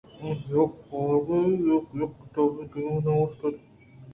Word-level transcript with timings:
آ 0.25 0.29
یک 0.53 0.71
پارگی 0.87 1.41
یک 1.67 1.85
کُتابے 2.19 2.63
ءِ 2.67 2.71
دیم 2.71 2.87
ءَ 2.95 3.03
نہ 3.03 3.11
اوشت 3.17 3.41
اَنت 3.45 3.55